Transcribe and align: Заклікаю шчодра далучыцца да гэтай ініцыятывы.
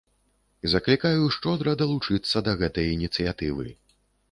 Заклікаю 0.71 1.27
шчодра 1.35 1.75
далучыцца 1.83 2.37
да 2.49 2.57
гэтай 2.65 2.91
ініцыятывы. 2.97 3.71